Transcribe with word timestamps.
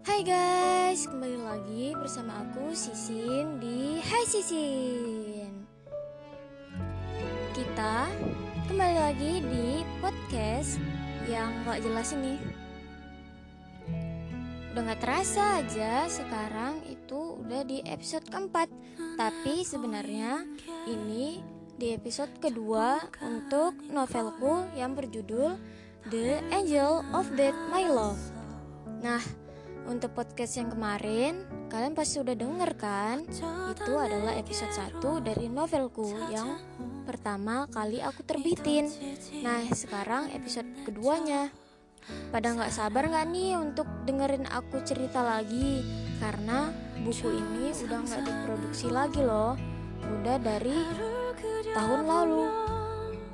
Hai 0.00 0.24
guys, 0.24 1.04
kembali 1.04 1.44
lagi 1.44 1.92
bersama 1.92 2.40
aku 2.40 2.72
Sisin 2.72 3.60
di 3.60 4.00
Hai 4.00 4.24
Sisin. 4.24 5.68
Kita 7.52 8.08
kembali 8.64 8.96
lagi 8.96 9.44
di 9.44 9.84
podcast 10.00 10.80
yang 11.28 11.52
gak 11.68 11.84
jelas 11.84 12.16
ini. 12.16 12.40
Udah 14.72 14.82
gak 14.88 15.04
terasa 15.04 15.60
aja 15.60 16.08
sekarang 16.08 16.80
itu 16.88 17.36
udah 17.44 17.60
di 17.68 17.84
episode 17.84 18.24
keempat 18.24 18.72
Tapi 19.20 19.68
sebenarnya 19.68 20.48
ini 20.88 21.44
di 21.76 21.92
episode 21.92 22.32
kedua 22.40 23.04
untuk 23.20 23.76
novelku 23.92 24.64
yang 24.72 24.96
berjudul 24.96 25.60
The 26.08 26.40
Angel 26.56 27.04
of 27.12 27.28
Death 27.36 27.60
My 27.68 27.84
Love 27.84 28.40
Nah, 29.00 29.49
untuk 29.86 30.12
podcast 30.12 30.58
yang 30.58 30.68
kemarin, 30.68 31.46
kalian 31.70 31.94
pasti 31.94 32.20
sudah 32.20 32.36
denger 32.36 32.70
kan? 32.76 33.24
Itu 33.72 33.96
adalah 33.96 34.36
episode 34.36 34.74
1 34.74 35.00
dari 35.24 35.46
novelku 35.46 36.10
yang 36.28 36.58
pertama 37.06 37.66
kali 37.70 37.98
aku 38.02 38.22
terbitin. 38.22 38.90
Nah, 39.40 39.64
sekarang 39.70 40.30
episode 40.34 40.68
keduanya. 40.84 41.48
Pada 42.32 42.56
nggak 42.56 42.72
sabar 42.72 43.06
nggak 43.06 43.26
nih 43.28 43.54
untuk 43.60 43.86
dengerin 44.08 44.48
aku 44.48 44.82
cerita 44.82 45.20
lagi? 45.22 45.84
Karena 46.18 46.72
buku 47.00 47.28
ini 47.28 47.72
udah 47.86 47.98
nggak 48.04 48.22
diproduksi 48.24 48.88
lagi 48.88 49.20
loh. 49.20 49.54
Udah 50.20 50.36
dari 50.40 50.80
tahun 51.70 52.02
lalu. 52.08 52.44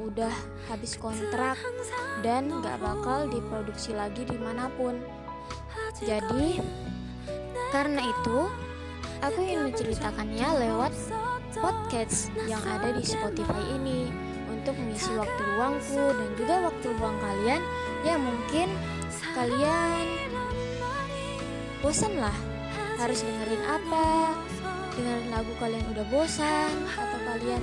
Udah 0.03 0.35
habis 0.71 0.95
kontrak 0.97 1.59
dan 2.23 2.49
nggak 2.49 2.79
bakal 2.79 3.27
diproduksi 3.27 3.93
lagi 3.95 4.23
di 4.27 4.39
mana 4.39 4.71
pun. 4.75 5.16
Jadi, 6.05 6.61
karena 7.73 8.05
itu, 8.05 8.39
aku 9.25 9.39
ingin 9.41 9.73
menceritakannya 9.73 10.49
lewat 10.69 10.93
podcast 11.57 12.29
yang 12.45 12.61
ada 12.69 12.93
di 12.93 13.01
Spotify 13.01 13.63
ini 13.73 14.13
untuk 14.53 14.77
mengisi 14.77 15.09
waktu 15.17 15.43
luangku 15.57 16.05
dan 16.13 16.31
juga 16.37 16.55
waktu 16.69 16.87
luang 17.01 17.17
kalian. 17.23 17.63
Yang 18.05 18.21
mungkin 18.23 18.69
kalian 19.33 20.05
bosan 21.81 22.13
lah 22.21 22.37
harus 23.01 23.25
dengerin 23.25 23.65
apa? 23.65 24.37
Dengerin 24.97 25.29
lagu 25.33 25.53
kalian 25.57 25.85
udah 25.97 26.07
bosan 26.13 26.73
atau 26.93 27.19
kalian 27.25 27.63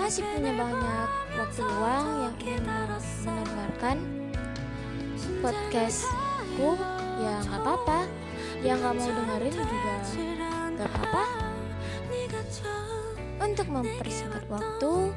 masih 0.00 0.26
punya 0.36 0.52
banyak 0.52 1.08
waktu 1.38 1.60
luang 1.64 2.06
yang 2.28 2.34
ingin 2.44 2.62
mendengarkan 3.24 3.96
podcastku 5.40 6.76
ya 7.20 7.34
nggak 7.50 7.60
apa-apa. 7.62 8.00
Yang 8.64 8.76
nggak 8.80 8.94
mau 8.96 9.10
dengerin 9.10 9.54
juga. 9.54 9.94
Nggak 10.74 10.88
apa-apa. 10.90 11.24
Untuk 13.44 13.66
mempersingkat 13.68 14.44
waktu 14.50 15.12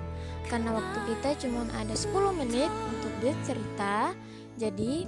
karena 0.47 0.69
waktu 0.71 0.99
kita 1.11 1.29
cuma 1.47 1.67
ada 1.75 1.95
10 1.95 2.39
menit 2.39 2.71
untuk 2.71 3.11
bercerita 3.19 4.15
jadi 4.55 5.05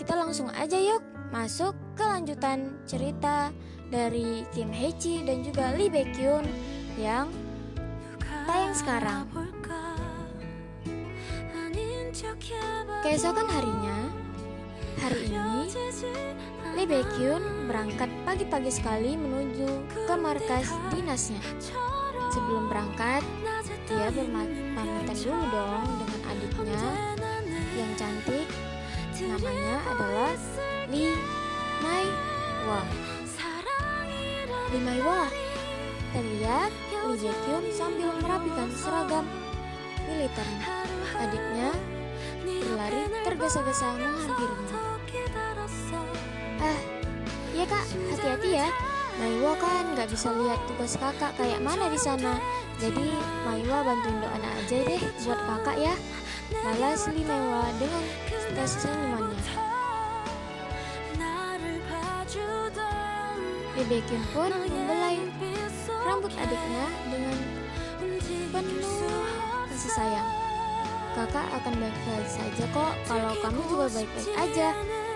kita 0.00 0.16
langsung 0.16 0.48
aja 0.56 0.80
yuk 0.80 1.04
masuk 1.30 1.76
ke 1.94 2.02
lanjutan 2.02 2.80
cerita 2.88 3.52
dari 3.92 4.42
Kim 4.50 4.72
Hee 4.72 5.22
dan 5.22 5.44
juga 5.44 5.76
Lee 5.76 5.92
Baekhyun 5.92 6.42
yang 6.98 7.30
tayang 8.48 8.74
sekarang. 8.74 9.22
Keesokan 13.00 13.48
harinya 13.48 13.99
Hari 15.00 15.32
ini, 15.32 15.64
Lee 16.76 16.84
Baekhyun 16.84 17.64
berangkat 17.64 18.12
pagi-pagi 18.28 18.68
sekali 18.68 19.16
menuju 19.16 19.88
ke 19.88 20.12
markas 20.12 20.68
dinasnya. 20.92 21.40
Sebelum 22.28 22.68
berangkat, 22.68 23.24
dia 23.88 24.12
berpamitan 24.12 25.16
dulu 25.16 25.44
dong 25.48 25.84
dengan 26.04 26.20
adiknya 26.28 26.84
yang 27.80 27.92
cantik. 27.96 28.44
Namanya 29.24 29.74
adalah 29.88 30.36
Lee 30.92 31.16
Mai 31.80 32.04
Wa. 32.68 32.84
Lee 34.68 34.84
Mai 34.84 35.00
Wa 35.00 35.32
terlihat 36.12 36.70
Lee 36.92 37.00
Baekhyun 37.16 37.64
sambil 37.72 38.12
merapikan 38.20 38.68
seragam 38.76 39.24
militernya. 40.04 40.68
Adiknya 41.16 41.72
berlari 42.80 43.12
tergesa-gesa 43.28 43.92
menghampirinya. 43.92 44.72
Ah, 46.64 46.80
iya 47.52 47.64
kak, 47.68 47.84
hati-hati 48.08 48.50
ya. 48.56 48.68
Maiwa 49.20 49.52
kan 49.60 49.84
nggak 49.92 50.08
bisa 50.08 50.32
lihat 50.32 50.56
tugas 50.64 50.96
kakak 50.96 51.36
kayak 51.36 51.60
mana 51.60 51.92
di 51.92 52.00
sana. 52.00 52.40
Jadi 52.80 53.12
Maiwa 53.44 53.84
bantuin 53.84 54.16
doa 54.24 54.32
aja 54.32 54.76
deh 54.80 55.02
buat 55.28 55.40
kakak 55.44 55.76
ya. 55.76 55.94
Balas 56.56 57.04
Li 57.12 57.20
Maiwa 57.20 57.68
dengan 57.76 58.04
tes 58.56 58.72
senyumannya. 58.80 59.36
Bebekin 63.76 64.22
pun 64.32 64.52
membelai 64.56 65.20
rambut 66.04 66.32
adiknya 66.32 66.86
dengan 67.12 67.36
penuh 68.56 68.88
kasih 69.68 69.92
sayang. 69.92 70.49
Kakak 71.10 71.46
akan 71.58 71.74
baik-baik 71.74 72.28
saja 72.30 72.64
kok 72.70 72.92
kalau 73.10 73.34
kamu 73.42 73.60
juga 73.66 73.86
baik-baik 73.98 74.32
aja. 74.38 74.68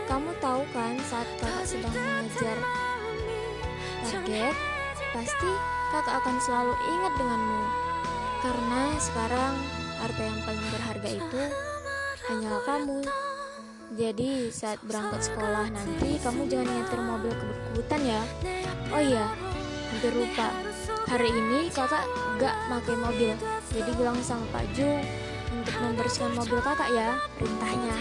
Kamu 0.04 0.30
tahu 0.42 0.62
kan 0.74 0.98
saat 1.06 1.28
kakak 1.40 1.64
sedang 1.64 1.94
mengejar 1.94 2.58
target, 4.04 4.56
pasti 5.16 5.50
kakak 5.94 6.14
akan 6.20 6.36
selalu 6.44 6.74
ingat 6.84 7.12
denganmu. 7.16 7.62
Karena 8.44 8.82
sekarang 9.00 9.54
harta 10.02 10.22
yang 10.22 10.40
paling 10.44 10.66
berharga 10.68 11.10
itu 11.14 11.42
hanyalah 12.28 12.62
kamu. 12.68 13.00
Jadi 13.94 14.30
saat 14.50 14.82
berangkat 14.84 15.30
sekolah 15.30 15.70
nanti 15.72 16.20
kamu 16.20 16.50
jangan 16.50 16.68
nyetir 16.68 17.00
mobil 17.00 17.32
kebut-kebutan 17.32 18.02
ya. 18.04 18.22
Oh 18.92 19.00
iya, 19.00 19.24
hampir 19.94 20.12
lupa. 20.12 20.50
Hari 21.08 21.30
ini 21.30 21.70
kakak 21.72 22.04
gak 22.36 22.56
pakai 22.68 22.96
mobil. 22.98 23.32
Jadi 23.72 23.90
bilang 23.96 24.18
sama 24.20 24.44
Pak 24.52 24.64
Ju 24.76 24.88
untuk 25.62 25.76
membersihkan 25.78 26.32
mobil 26.34 26.58
kakak 26.58 26.90
ya, 26.90 27.18
perintahnya. 27.38 27.98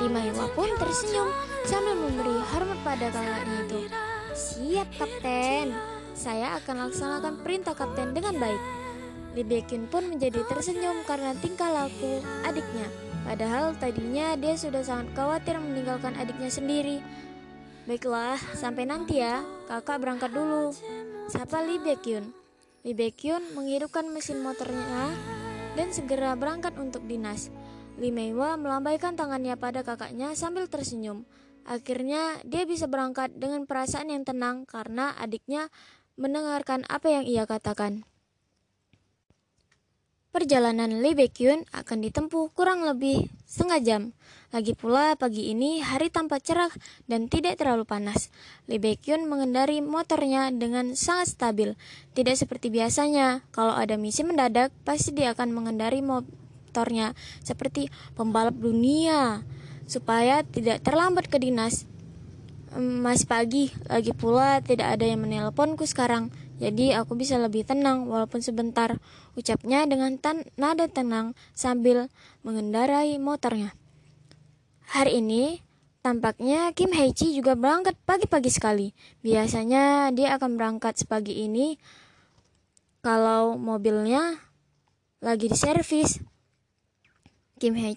Iwa 0.00 0.48
pun 0.56 0.68
tersenyum 0.80 1.28
sambil 1.68 1.92
memberi 1.92 2.40
hormat 2.52 2.78
pada 2.80 3.12
kakaknya 3.12 3.56
itu. 3.68 3.78
Siap 4.32 4.88
kapten, 4.96 5.76
saya 6.16 6.56
akan 6.56 6.88
laksanakan 6.88 7.34
perintah 7.44 7.76
kapten 7.76 8.16
dengan 8.16 8.36
baik. 8.40 8.62
Baekhyun 9.36 9.86
pun 9.86 10.08
menjadi 10.10 10.42
tersenyum 10.48 11.04
karena 11.04 11.36
tingkah 11.38 11.68
laku 11.70 12.24
adiknya. 12.42 12.88
Padahal 13.22 13.76
tadinya 13.76 14.34
dia 14.34 14.56
sudah 14.56 14.80
sangat 14.80 15.12
khawatir 15.12 15.60
meninggalkan 15.60 16.16
adiknya 16.16 16.48
sendiri. 16.50 16.98
Baiklah, 17.84 18.40
sampai 18.56 18.88
nanti 18.88 19.20
ya, 19.20 19.44
kakak 19.68 20.00
berangkat 20.00 20.32
dulu. 20.32 20.72
Baekhyun. 21.30 22.32
Lee 22.80 22.96
Baekhyun 22.96 23.52
menghidupkan 23.52 24.08
mesin 24.08 24.40
motornya 24.40 25.12
dan 25.78 25.94
segera 25.94 26.34
berangkat 26.34 26.74
untuk 26.78 27.04
dinas. 27.06 27.50
Lee 28.00 28.14
Meiwa 28.14 28.56
melambaikan 28.56 29.14
tangannya 29.14 29.54
pada 29.60 29.84
kakaknya 29.84 30.32
sambil 30.32 30.66
tersenyum. 30.66 31.28
Akhirnya 31.68 32.40
dia 32.48 32.64
bisa 32.64 32.88
berangkat 32.88 33.36
dengan 33.36 33.68
perasaan 33.68 34.08
yang 34.08 34.24
tenang 34.24 34.64
karena 34.64 35.12
adiknya 35.20 35.68
mendengarkan 36.16 36.88
apa 36.88 37.12
yang 37.12 37.24
ia 37.28 37.44
katakan. 37.44 38.08
Perjalanan 40.30 41.02
Lee 41.02 41.18
Baekhyun 41.18 41.66
akan 41.74 42.06
ditempuh 42.06 42.54
kurang 42.54 42.86
lebih 42.86 43.26
setengah 43.50 43.80
jam. 43.82 44.02
Lagi 44.54 44.78
pula 44.78 45.18
pagi 45.18 45.50
ini 45.50 45.82
hari 45.82 46.06
tampak 46.06 46.46
cerah 46.46 46.70
dan 47.10 47.26
tidak 47.26 47.58
terlalu 47.58 47.82
panas. 47.82 48.30
Lee 48.70 48.78
Baekhyun 48.78 49.26
mengendari 49.26 49.82
motornya 49.82 50.54
dengan 50.54 50.94
sangat 50.94 51.34
stabil. 51.34 51.74
Tidak 52.14 52.38
seperti 52.38 52.70
biasanya, 52.70 53.42
kalau 53.50 53.74
ada 53.74 53.98
misi 53.98 54.22
mendadak 54.22 54.70
pasti 54.86 55.10
dia 55.10 55.34
akan 55.34 55.50
mengendari 55.50 55.98
motornya 55.98 57.18
seperti 57.42 57.90
pembalap 58.14 58.54
dunia 58.54 59.42
supaya 59.90 60.46
tidak 60.46 60.86
terlambat 60.86 61.26
ke 61.26 61.42
dinas. 61.42 61.90
Masih 62.78 63.26
pagi, 63.26 63.74
lagi 63.90 64.14
pula 64.14 64.62
tidak 64.62 64.94
ada 64.94 65.10
yang 65.10 65.26
menelponku 65.26 65.90
sekarang. 65.90 66.30
Jadi 66.60 66.92
aku 66.92 67.16
bisa 67.16 67.40
lebih 67.40 67.64
tenang 67.64 68.04
walaupun 68.04 68.44
sebentar, 68.44 69.00
ucapnya 69.32 69.88
dengan 69.88 70.20
tan 70.20 70.44
nada 70.60 70.84
tenang 70.92 71.32
sambil 71.56 72.12
mengendarai 72.44 73.16
motornya. 73.16 73.72
Hari 74.92 75.24
ini 75.24 75.64
tampaknya 76.04 76.76
Kim 76.76 76.92
Hee 76.92 77.16
juga 77.16 77.56
berangkat 77.56 77.96
pagi-pagi 78.04 78.52
sekali. 78.52 78.92
Biasanya 79.24 80.12
dia 80.12 80.36
akan 80.36 80.60
berangkat 80.60 81.00
sepagi 81.00 81.48
ini 81.48 81.80
kalau 83.00 83.56
mobilnya 83.56 84.36
lagi 85.24 85.48
diservis. 85.48 86.20
Kim 87.56 87.72
Hee 87.72 87.96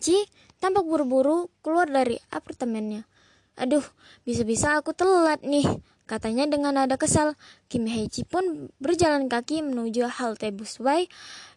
tampak 0.63 0.87
buru-buru 0.87 1.51
keluar 1.59 1.91
dari 1.91 2.15
apartemennya. 2.31 3.03
Aduh, 3.53 3.85
bisa-bisa 4.25 4.81
aku 4.81 4.97
telat 4.97 5.45
nih. 5.45 5.65
Katanya 6.03 6.43
dengan 6.49 6.75
nada 6.75 6.99
kesal, 6.99 7.39
Kim 7.71 7.87
Hee-ji 7.87 8.27
pun 8.27 8.67
berjalan 8.83 9.31
kaki 9.31 9.63
menuju 9.63 10.11
halte 10.11 10.51
busway 10.51 11.07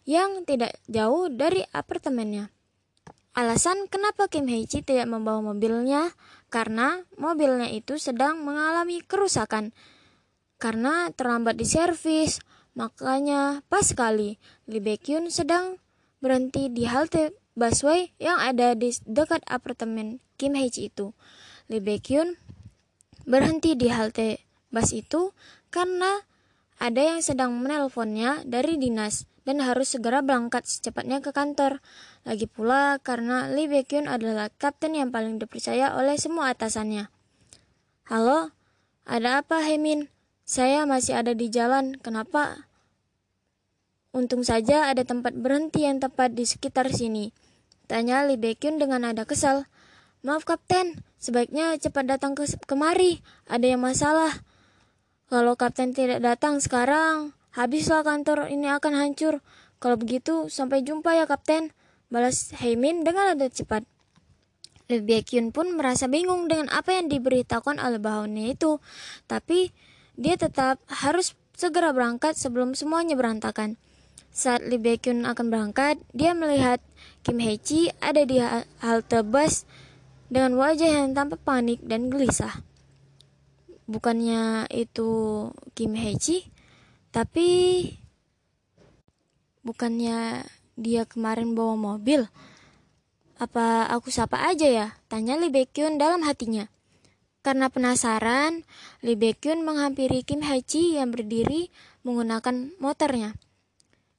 yang 0.07 0.47
tidak 0.47 0.77
jauh 0.87 1.27
dari 1.27 1.67
apartemennya. 1.75 2.47
Alasan 3.37 3.85
kenapa 3.91 4.31
Kim 4.31 4.47
Hee-ji 4.47 4.81
tidak 4.81 5.05
membawa 5.11 5.43
mobilnya 5.53 6.09
karena 6.47 7.05
mobilnya 7.21 7.69
itu 7.69 7.99
sedang 8.01 8.41
mengalami 8.41 9.03
kerusakan 9.03 9.75
karena 10.57 11.13
terlambat 11.13 11.53
di 11.53 11.67
servis. 11.69 12.41
Makanya 12.73 13.65
pas 13.69 13.89
sekali 13.89 14.37
Lee 14.69 14.81
Baekhyun 14.81 15.29
sedang 15.33 15.81
berhenti 16.17 16.69
di 16.69 16.85
halte 16.89 17.33
busway 17.57 18.13
yang 18.17 18.41
ada 18.41 18.73
di 18.73 18.93
dekat 19.05 19.45
apartemen 19.45 20.17
Kim 20.37 20.57
Hee-ji 20.57 20.89
itu. 20.89 21.13
Lee 21.67 21.83
Baekhyun 21.83 22.39
berhenti 23.27 23.75
di 23.75 23.91
halte 23.91 24.39
bus 24.71 24.95
itu 24.95 25.35
karena 25.67 26.23
ada 26.79 27.01
yang 27.03 27.19
sedang 27.19 27.51
menelponnya 27.59 28.47
dari 28.47 28.79
dinas 28.79 29.27
dan 29.43 29.59
harus 29.59 29.91
segera 29.91 30.23
berangkat 30.23 30.63
secepatnya 30.63 31.19
ke 31.19 31.35
kantor. 31.35 31.83
Lagi 32.23 32.47
pula 32.47 32.99
karena 33.03 33.51
Lee 33.51 33.67
Baekhyun 33.67 34.07
adalah 34.07 34.47
kapten 34.55 34.95
yang 34.95 35.11
paling 35.11 35.39
dipercaya 35.39 35.95
oleh 35.95 36.15
semua 36.15 36.55
atasannya. 36.55 37.11
Halo, 38.07 38.55
ada 39.03 39.43
apa 39.43 39.63
Hemin? 39.63 40.07
Saya 40.47 40.87
masih 40.87 41.19
ada 41.19 41.35
di 41.35 41.51
jalan, 41.51 41.99
kenapa? 41.99 42.67
Untung 44.15 44.47
saja 44.47 44.87
ada 44.87 45.03
tempat 45.03 45.35
berhenti 45.35 45.83
yang 45.83 45.99
tepat 45.99 46.31
di 46.31 46.47
sekitar 46.47 46.87
sini. 46.91 47.35
Tanya 47.91 48.23
Lee 48.23 48.39
Baekhyun 48.39 48.79
dengan 48.79 49.03
nada 49.03 49.27
kesal. 49.27 49.67
Maaf 50.25 50.49
kapten, 50.49 51.05
sebaiknya 51.21 51.77
cepat 51.77 52.09
datang 52.09 52.33
ke 52.33 52.49
kemari. 52.65 53.21
Ada 53.45 53.77
yang 53.77 53.85
masalah. 53.85 54.33
Kalau 55.29 55.53
kapten 55.53 55.93
tidak 55.93 56.25
datang 56.25 56.57
sekarang, 56.57 57.37
habislah 57.53 58.01
kantor 58.01 58.49
ini 58.49 58.65
akan 58.65 58.97
hancur. 58.97 59.45
Kalau 59.77 59.93
begitu, 59.93 60.49
sampai 60.49 60.81
jumpa 60.81 61.13
ya 61.13 61.29
kapten. 61.29 61.69
Balas 62.09 62.49
Heimin 62.57 63.05
dengan 63.05 63.35
nada 63.35 63.45
cepat. 63.51 63.85
Lee 64.87 65.03
Baekhyun 65.03 65.51
pun 65.51 65.75
merasa 65.75 66.07
bingung 66.07 66.47
dengan 66.47 66.71
apa 66.71 66.95
yang 66.95 67.11
diberitakan 67.11 67.77
oleh 67.77 67.99
bahonnya 67.99 68.55
itu. 68.55 68.79
Tapi 69.27 69.69
dia 70.15 70.39
tetap 70.39 70.79
harus 70.87 71.35
segera 71.53 71.93
berangkat 71.93 72.39
sebelum 72.39 72.73
semuanya 72.73 73.13
berantakan. 73.19 73.75
Saat 74.31 74.65
Lee 74.65 74.81
Baekhyun 74.81 75.27
akan 75.27 75.45
berangkat, 75.51 75.99
dia 76.15 76.31
melihat 76.31 76.79
Kim 77.21 77.37
Hee-ji 77.37 77.91
ada 77.99 78.23
di 78.23 78.39
halte 78.79 79.21
bus 79.21 79.67
dengan 80.27 80.59
wajah 80.59 81.03
yang 81.03 81.15
tampak 81.15 81.39
panik 81.43 81.79
dan 81.83 82.11
gelisah. 82.11 82.63
Bukannya 83.87 84.67
itu 84.75 85.09
Kim 85.71 85.95
Hee-ji, 85.95 86.51
tapi 87.15 87.47
bukannya 89.63 90.43
dia 90.75 91.07
kemarin 91.07 91.55
bawa 91.55 91.75
mobil. 91.75 92.27
Apa 93.39 93.87
aku 93.87 94.11
sapa 94.11 94.43
aja 94.49 94.67
ya? 94.67 94.87
Tanya 95.07 95.39
Lee 95.39 95.53
Baekhyun 95.53 95.95
dalam 95.95 96.25
hatinya. 96.27 96.67
Karena 97.45 97.71
penasaran, 97.71 98.67
Lee 98.99 99.15
Baekhyun 99.15 99.63
menghampiri 99.63 100.27
Kim 100.27 100.43
Hee-ji 100.43 100.99
yang 100.99 101.15
berdiri 101.15 101.71
menggunakan 102.03 102.75
motornya. 102.83 103.39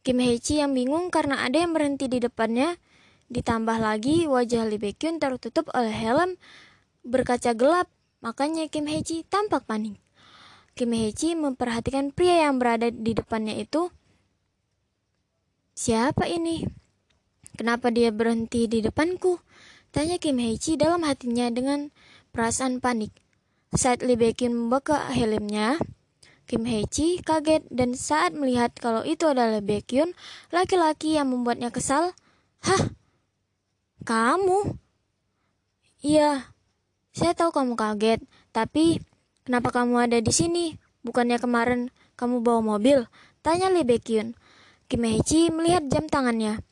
Kim 0.01 0.25
Hee-ji 0.25 0.65
yang 0.65 0.73
bingung 0.73 1.13
karena 1.13 1.45
ada 1.45 1.61
yang 1.61 1.77
berhenti 1.77 2.09
di 2.09 2.25
depannya. 2.25 2.81
Ditambah 3.29 3.77
lagi 3.77 4.25
wajah 4.25 4.65
Lee 4.65 4.81
Baekhyun 4.81 5.21
tertutup 5.21 5.69
oleh 5.77 5.93
helm 5.93 6.41
berkaca 7.05 7.53
gelap, 7.53 7.89
makanya 8.25 8.69
Kim 8.73 8.89
Hee-ji 8.89 9.29
tampak 9.29 9.69
panik. 9.69 10.01
Kim 10.73 10.97
Hee-ji 10.97 11.37
memperhatikan 11.37 12.13
pria 12.13 12.49
yang 12.49 12.57
berada 12.57 12.89
di 12.89 13.13
depannya 13.13 13.53
itu. 13.57 13.93
Siapa 15.77 16.25
ini? 16.25 16.65
Kenapa 17.59 17.93
dia 17.93 18.09
berhenti 18.15 18.65
di 18.65 18.81
depanku? 18.81 19.39
Tanya 19.93 20.17
Kim 20.17 20.41
Hee-ji 20.41 20.81
dalam 20.81 21.05
hatinya 21.05 21.53
dengan 21.53 21.93
perasaan 22.33 22.81
panik. 22.81 23.13
Saat 23.77 24.01
Lee 24.01 24.17
Baekhyun 24.17 24.57
membuka 24.57 25.05
helmnya, 25.13 25.77
Kim 26.49 26.65
Hee-ji 26.65 27.21
kaget 27.21 27.69
dan 27.69 27.93
saat 27.93 28.33
melihat 28.33 28.73
kalau 28.81 29.05
itu 29.05 29.29
adalah 29.29 29.61
Baekhyun, 29.61 30.17
laki-laki 30.49 31.21
yang 31.21 31.29
membuatnya 31.29 31.69
kesal. 31.69 32.17
Hah? 32.65 32.98
Kamu? 34.07 34.79
Iya, 35.99 36.47
saya 37.11 37.35
tahu 37.35 37.51
kamu 37.51 37.75
kaget, 37.75 38.23
tapi 38.55 39.03
kenapa 39.43 39.75
kamu 39.75 40.07
ada 40.07 40.19
di 40.23 40.31
sini? 40.31 40.79
Bukannya 41.03 41.43
kemarin 41.43 41.91
kamu 42.15 42.43
bawa 42.43 42.63
mobil? 42.63 43.11
Tanya 43.43 43.71
Lee 43.71 43.83
Baekhyun. 43.83 44.39
Kim 44.87 45.03
Hee-ji 45.03 45.51
melihat 45.51 45.85
jam 45.91 46.07
tangannya. 46.07 46.63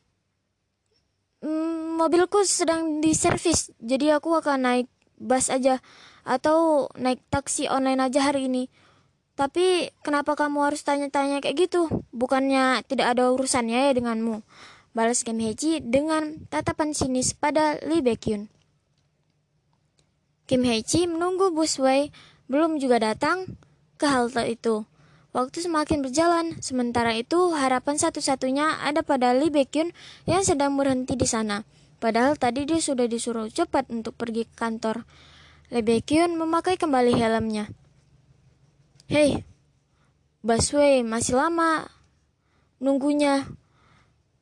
Mm, 1.42 1.98
mobilku 2.00 2.46
sedang 2.46 3.02
diservis, 3.02 3.74
jadi 3.82 4.22
aku 4.22 4.38
akan 4.40 4.58
naik 4.64 4.88
bus 5.20 5.52
aja 5.52 5.84
atau 6.24 6.88
naik 6.96 7.20
taksi 7.28 7.68
online 7.68 8.00
aja 8.00 8.24
hari 8.24 8.48
ini. 8.48 8.72
Tapi 9.36 9.92
kenapa 10.00 10.32
kamu 10.32 10.64
harus 10.64 10.80
tanya-tanya 10.80 11.44
kayak 11.44 11.68
gitu? 11.68 11.92
Bukannya 12.08 12.80
tidak 12.88 13.12
ada 13.12 13.28
urusannya 13.36 13.90
ya 13.90 13.92
denganmu? 13.92 14.40
Balas 14.96 15.28
Kim 15.28 15.36
Hee-ji 15.44 15.84
dengan 15.84 16.48
tatapan 16.48 16.96
sinis 16.96 17.36
pada 17.36 17.76
Lee 17.84 18.00
Baekhyun. 18.00 18.48
Kim 20.48 20.64
Hee-ji 20.64 21.04
menunggu 21.04 21.52
busway 21.52 22.08
belum 22.48 22.80
juga 22.80 23.04
datang 23.04 23.60
ke 24.00 24.08
halte 24.08 24.48
itu. 24.48 24.88
Waktu 25.36 25.68
semakin 25.68 26.00
berjalan, 26.00 26.56
sementara 26.64 27.12
itu 27.12 27.52
harapan 27.52 28.00
satu-satunya 28.00 28.80
ada 28.80 29.04
pada 29.04 29.36
Lee 29.36 29.52
Baekhyun 29.52 29.92
yang 30.24 30.40
sedang 30.40 30.72
berhenti 30.80 31.12
di 31.12 31.28
sana. 31.28 31.68
Padahal 32.00 32.40
tadi 32.40 32.64
dia 32.64 32.80
sudah 32.80 33.04
disuruh 33.04 33.52
cepat 33.52 33.92
untuk 33.92 34.16
pergi 34.16 34.48
ke 34.48 34.56
kantor. 34.56 35.04
Lee 35.76 35.84
Baekhyun 35.84 36.40
memakai 36.40 36.80
kembali 36.80 37.12
helmnya. 37.20 37.68
Hei, 39.12 39.44
busway 40.40 41.04
masih 41.04 41.36
lama 41.36 41.84
nunggunya. 42.80 43.44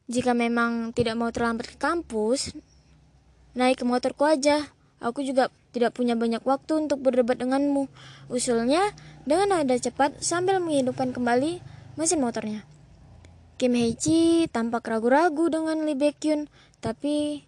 Jika 0.04 0.36
memang 0.36 0.92
tidak 0.92 1.16
mau 1.16 1.32
terlambat 1.32 1.72
ke 1.72 1.76
kampus, 1.80 2.52
naik 3.56 3.80
ke 3.80 3.84
motorku 3.88 4.28
aja. 4.28 4.68
Aku 5.00 5.24
juga 5.24 5.48
tidak 5.72 5.96
punya 5.96 6.12
banyak 6.12 6.44
waktu 6.44 6.86
untuk 6.86 7.00
berdebat 7.00 7.40
denganmu. 7.40 7.88
Usulnya 8.28 8.92
dengan 9.24 9.56
nada 9.56 9.76
cepat 9.80 10.20
sambil 10.20 10.60
menghidupkan 10.60 11.16
kembali 11.16 11.64
mesin 11.96 12.20
motornya. 12.20 12.68
Kim 13.56 13.78
Hee-ji 13.78 14.50
tampak 14.50 14.84
ragu-ragu 14.90 15.46
dengan 15.48 15.86
Lee 15.86 15.96
Baekhyun, 15.96 16.50
tapi 16.82 17.46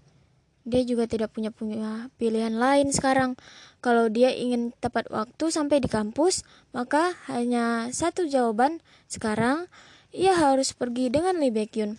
dia 0.66 0.82
juga 0.82 1.06
tidak 1.06 1.34
punya 1.36 1.52
punya 1.52 2.08
pilihan 2.16 2.56
lain 2.56 2.88
sekarang. 2.88 3.38
Kalau 3.84 4.08
dia 4.08 4.32
ingin 4.32 4.72
tepat 4.80 5.06
waktu 5.12 5.52
sampai 5.52 5.82
di 5.82 5.92
kampus, 5.92 6.42
maka 6.72 7.14
hanya 7.28 7.90
satu 7.92 8.26
jawaban. 8.26 8.80
Sekarang, 9.06 9.68
ia 10.10 10.32
harus 10.34 10.72
pergi 10.72 11.10
dengan 11.10 11.38
Lee 11.38 11.52
Baekhyun. 11.52 11.98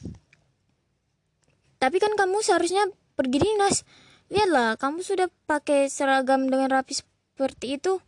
Tapi 1.77 1.97
kan 2.01 2.13
kamu 2.17 2.41
seharusnya 2.41 2.89
pergi 3.13 3.37
dinas. 3.41 3.85
Lihatlah, 4.27 4.75
kamu 4.75 5.01
sudah 5.05 5.27
pakai 5.45 5.87
seragam 5.87 6.49
dengan 6.51 6.69
rapi 6.73 6.97
seperti 6.97 7.79
itu. 7.79 8.01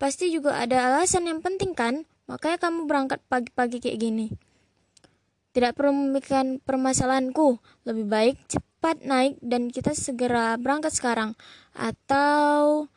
Pasti 0.00 0.32
juga 0.32 0.56
ada 0.58 0.90
alasan 0.90 1.28
yang 1.28 1.44
penting 1.44 1.76
kan? 1.76 2.08
Makanya 2.26 2.58
kamu 2.58 2.88
berangkat 2.88 3.20
pagi-pagi 3.28 3.78
kayak 3.84 4.00
gini. 4.00 4.26
Tidak 5.52 5.76
perlu 5.76 5.92
memikirkan 5.92 6.62
permasalahanku. 6.62 7.60
Lebih 7.84 8.06
baik 8.06 8.34
cepat 8.48 9.04
naik 9.04 9.36
dan 9.44 9.68
kita 9.68 9.92
segera 9.92 10.56
berangkat 10.56 10.96
sekarang. 10.96 11.36
Atau 11.76 12.88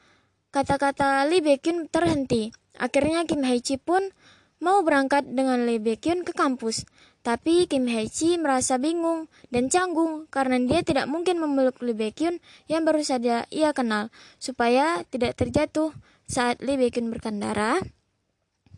Kata-kata 0.53 1.25
Lee 1.25 1.41
Baekhyun 1.41 1.89
terhenti. 1.89 2.53
Akhirnya 2.77 3.25
Kim 3.25 3.41
Hae-ji 3.41 3.81
pun 3.81 4.13
mau 4.61 4.85
berangkat 4.85 5.25
dengan 5.25 5.65
Lee 5.65 5.81
Baekhyun 5.81 6.21
ke 6.21 6.29
kampus. 6.29 6.85
Tapi 7.23 7.71
Kim 7.71 7.87
Hae-ji 7.87 8.35
merasa 8.35 8.75
bingung 8.75 9.31
dan 9.47 9.71
canggung 9.71 10.27
karena 10.27 10.59
dia 10.59 10.83
tidak 10.83 11.07
mungkin 11.07 11.39
memeluk 11.39 11.79
Lee 11.79 11.95
Baekhyun 11.95 12.43
yang 12.67 12.83
baru 12.83 12.99
saja 12.99 13.47
ia 13.47 13.71
kenal 13.71 14.11
supaya 14.43 15.07
tidak 15.07 15.39
terjatuh 15.39 15.95
saat 16.27 16.59
Lee 16.59 16.75
Baekhyun 16.75 17.07
berkendara. 17.07 17.79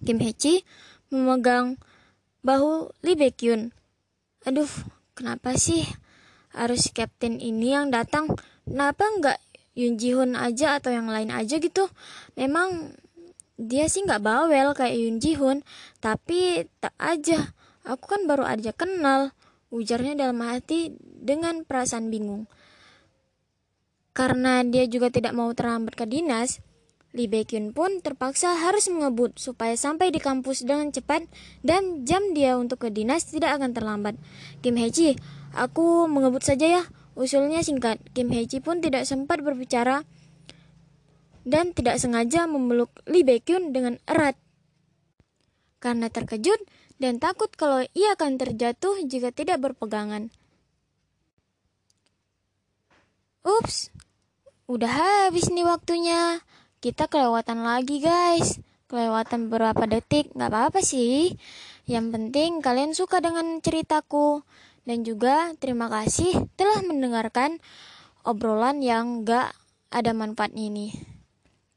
Kim 0.06 0.22
Hae-ji 0.22 0.62
memegang 1.10 1.82
bahu 2.46 2.94
Lee 3.02 3.18
Baekhyun. 3.18 3.74
Aduh, 4.46 4.70
kenapa 5.18 5.58
sih 5.58 5.82
harus 6.54 6.94
kapten 6.94 7.42
ini 7.42 7.74
yang 7.74 7.90
datang? 7.90 8.30
Kenapa 8.70 9.10
enggak 9.10 9.42
Yun 9.76 10.00
Ji 10.00 10.16
Hoon 10.16 10.40
aja 10.40 10.80
atau 10.80 10.90
yang 10.90 11.12
lain 11.12 11.30
aja 11.30 11.60
gitu 11.60 11.92
memang 12.40 12.96
dia 13.60 13.92
sih 13.92 14.08
nggak 14.08 14.24
bawel 14.24 14.72
kayak 14.72 14.96
Yun 14.96 15.20
Ji 15.20 15.36
Hoon 15.36 15.68
tapi 16.00 16.64
tak 16.80 16.96
aja 16.96 17.52
aku 17.86 18.06
kan 18.10 18.26
baru 18.26 18.44
aja 18.44 18.74
kenal 18.74 19.32
ujarnya 19.70 20.18
dalam 20.18 20.42
hati 20.42 20.98
dengan 21.02 21.64
perasaan 21.64 22.10
bingung 22.10 22.50
karena 24.16 24.66
dia 24.66 24.90
juga 24.90 25.14
tidak 25.14 25.38
mau 25.38 25.52
terlambat 25.54 25.94
ke 25.94 26.06
dinas 26.10 26.60
Lee 27.16 27.32
Baekhyun 27.32 27.72
pun 27.72 28.04
terpaksa 28.04 28.60
harus 28.60 28.92
mengebut 28.92 29.40
supaya 29.40 29.80
sampai 29.80 30.12
di 30.12 30.20
kampus 30.20 30.68
dengan 30.68 30.92
cepat 30.92 31.24
dan 31.64 32.04
jam 32.04 32.36
dia 32.36 32.60
untuk 32.60 32.84
ke 32.84 32.92
dinas 32.92 33.24
tidak 33.32 33.56
akan 33.56 33.72
terlambat. 33.72 34.20
Kim 34.60 34.76
Hee 34.76 35.16
aku 35.56 36.12
mengebut 36.12 36.44
saja 36.44 36.68
ya. 36.68 36.84
Usulnya 37.16 37.64
singkat. 37.64 38.04
Kim 38.12 38.28
Hee 38.36 38.60
pun 38.60 38.84
tidak 38.84 39.08
sempat 39.08 39.40
berbicara 39.40 40.04
dan 41.48 41.72
tidak 41.72 42.04
sengaja 42.04 42.52
memeluk 42.52 42.92
Lee 43.08 43.24
Baekhyun 43.24 43.72
dengan 43.72 43.96
erat. 44.12 44.36
Karena 45.80 46.12
terkejut 46.12 46.60
dan 46.96 47.20
takut 47.20 47.52
kalau 47.54 47.84
ia 47.92 48.16
akan 48.16 48.40
terjatuh 48.40 49.04
jika 49.04 49.36
tidak 49.36 49.60
berpegangan. 49.60 50.32
Ups, 53.46 53.94
udah 54.66 54.90
habis 55.30 55.54
nih 55.54 55.68
waktunya. 55.68 56.42
Kita 56.82 57.06
kelewatan 57.06 57.62
lagi 57.62 58.02
guys. 58.02 58.58
Kelewatan 58.90 59.50
beberapa 59.50 59.86
detik, 59.86 60.34
nggak 60.34 60.50
apa-apa 60.50 60.80
sih. 60.82 61.36
Yang 61.86 62.06
penting 62.18 62.66
kalian 62.66 62.98
suka 62.98 63.22
dengan 63.22 63.62
ceritaku. 63.62 64.42
Dan 64.86 65.02
juga 65.02 65.54
terima 65.58 65.90
kasih 65.90 66.46
telah 66.54 66.86
mendengarkan 66.86 67.58
obrolan 68.22 68.86
yang 68.86 69.26
gak 69.26 69.54
ada 69.90 70.14
manfaat 70.14 70.54
ini. 70.54 70.94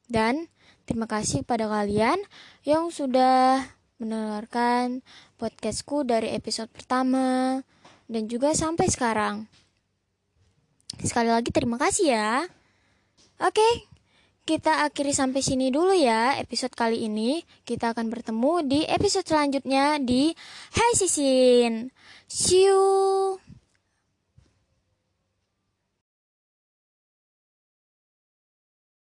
Dan 0.08 0.52
terima 0.84 1.08
kasih 1.08 1.40
pada 1.40 1.68
kalian 1.72 2.20
yang 2.68 2.92
sudah 2.92 3.64
mendengarkan 3.98 5.02
podcastku 5.36 6.06
dari 6.06 6.34
episode 6.34 6.70
pertama 6.70 7.60
dan 8.06 8.30
juga 8.30 8.54
sampai 8.54 8.86
sekarang. 8.88 9.50
Sekali 11.02 11.30
lagi 11.30 11.50
terima 11.54 11.76
kasih 11.78 12.14
ya. 12.14 12.46
Oke, 13.38 13.86
kita 14.48 14.88
akhiri 14.88 15.12
sampai 15.14 15.44
sini 15.44 15.68
dulu 15.68 15.94
ya 15.94 16.34
episode 16.40 16.74
kali 16.74 17.04
ini. 17.06 17.44
Kita 17.62 17.92
akan 17.92 18.08
bertemu 18.10 18.52
di 18.64 18.80
episode 18.88 19.28
selanjutnya 19.28 20.00
di 20.02 20.32
Hai 20.74 20.92
Sisin. 20.96 21.92
See 22.26 22.66
you. 22.66 23.47